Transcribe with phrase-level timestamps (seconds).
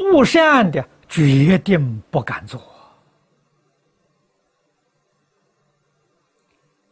[0.00, 2.60] 不善的决定不敢做，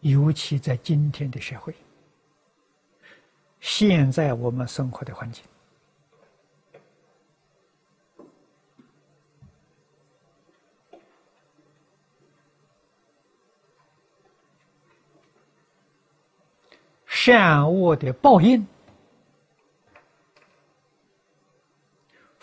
[0.01, 1.75] 尤其在今天的社会，
[3.61, 5.43] 现在我们生活的环境。
[17.07, 18.65] 善恶的报应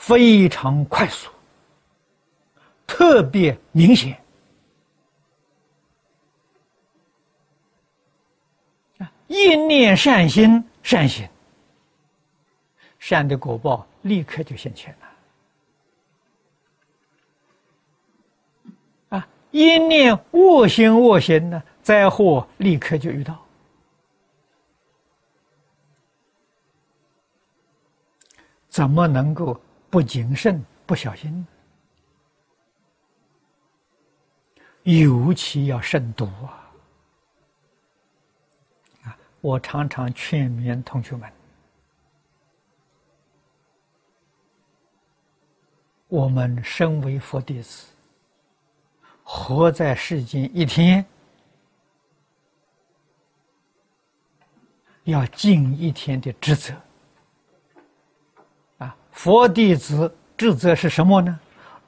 [0.05, 1.31] 非常快速，
[2.85, 4.21] 特别明显。
[9.25, 11.27] 一念善心，善心，
[12.99, 14.95] 善的果报立刻就现前
[19.09, 19.17] 了。
[19.17, 23.43] 啊，一念恶心，恶心呢，灾祸立刻就遇到。
[28.69, 29.59] 怎么能够
[29.95, 31.47] 不谨慎、不小心？
[34.83, 36.69] 尤其要慎独啊！
[39.05, 41.31] 啊，我常常劝勉同学们：
[46.09, 47.85] 我们身为佛弟子，
[49.23, 51.05] 活在世间一天，
[55.05, 56.75] 要尽一天的职责。
[59.15, 61.39] 佛弟子职责是什么呢？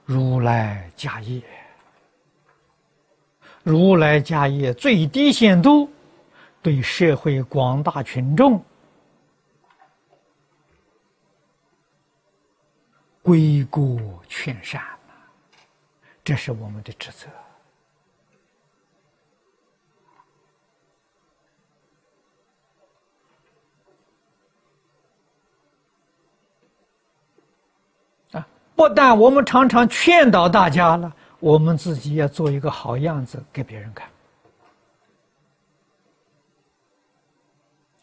[0.05, 1.41] 如来家业，
[3.63, 5.91] 如来家业最低限度
[6.61, 8.63] 对社会广大群众
[13.21, 14.81] 归过劝善，
[16.23, 17.27] 这是我们的职责。
[28.77, 34.07] 不但我们常常劝导大家了，我们自己要做一个好样子给别人看。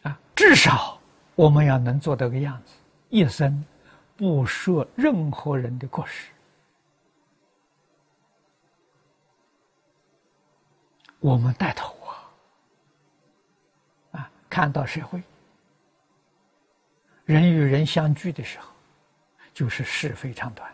[0.02, 0.98] 啊，至少
[1.36, 2.74] 我们要能做到个样子，
[3.08, 3.64] 一生
[4.16, 6.28] 不说任何人的过失。
[11.20, 11.94] 我们带头
[14.10, 15.22] 啊，啊，看到社会
[17.24, 18.73] 人与人相聚的时候。
[19.54, 20.70] 就是是非长短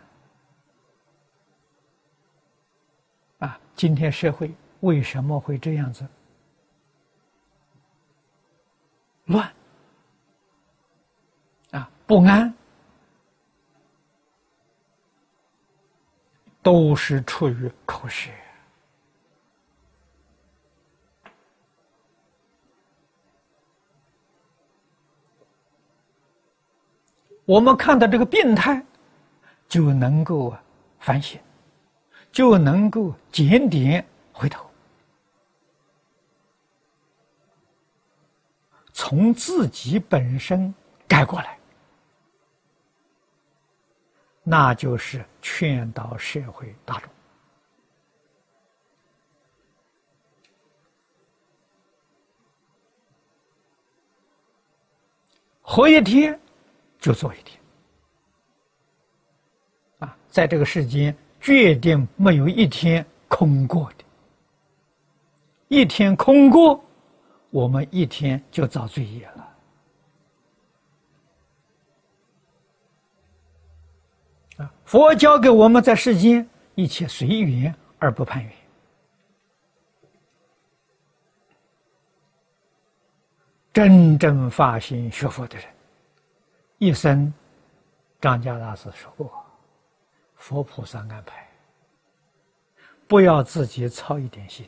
[3.41, 3.61] 啊！
[3.77, 6.07] 今天社会为什么会这样子
[9.27, 9.53] 乱
[11.71, 11.91] 啊？
[12.07, 12.53] 不安，
[16.63, 18.31] 都是出于口舌。
[27.51, 28.81] 我们看到这个病态，
[29.69, 30.57] 就能够
[31.01, 31.37] 反省，
[32.31, 34.71] 就能够检点回头，
[38.93, 40.73] 从自己本身
[41.09, 41.59] 改过来，
[44.45, 47.11] 那就是劝导社会大众，
[55.63, 56.40] 活一天。
[57.01, 57.59] 就做一天，
[60.01, 64.05] 啊，在这个世间，决定没有一天空过的。
[65.69, 66.85] 一天空过，
[67.49, 69.57] 我们一天就造罪业了。
[74.59, 78.53] 啊，佛教给我们在世间一切随缘而不攀缘，
[83.73, 85.65] 真正发心学佛的人。
[86.81, 87.33] 一生，
[88.23, 89.31] 张家大师说过
[90.35, 91.47] ：“佛菩萨安排，
[93.07, 94.67] 不要自己操一点心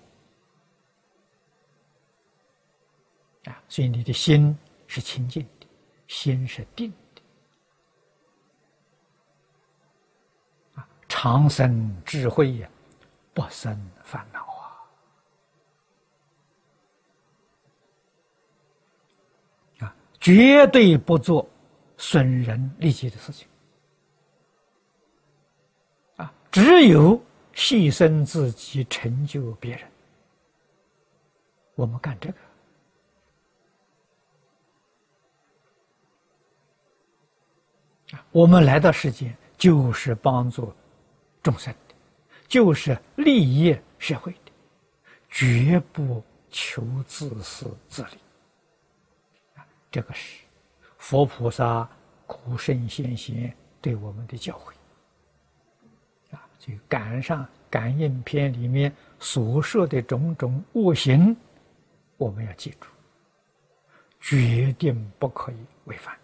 [3.46, 3.56] 啊！
[3.66, 4.54] 所以你的心
[4.86, 5.66] 是清净的，
[6.06, 7.22] 心是定的
[10.74, 10.86] 啊！
[11.08, 12.68] 长生智慧呀，
[13.32, 13.74] 不生
[14.04, 14.44] 烦恼
[19.78, 19.86] 啊！
[19.86, 21.48] 啊，绝对不做。”
[22.04, 23.47] 损人利己的事情
[26.16, 27.16] 啊，只有
[27.54, 29.89] 牺牲自己成就别人。
[31.77, 32.34] 我们干这个
[38.16, 40.75] 啊，我们来到世间就是帮助
[41.41, 41.95] 众生的，
[42.49, 44.51] 就是利益社会的，
[45.28, 46.21] 绝不
[46.51, 48.19] 求自私自利
[49.54, 50.43] 啊，这个是。
[51.12, 51.86] 佛菩萨、
[52.26, 54.72] 古圣先贤对我们的教诲，
[56.34, 61.36] 啊就赶上感应篇里面所说的种种恶行，
[62.16, 62.88] 我们要记住，
[64.22, 66.16] 决定不可以违反。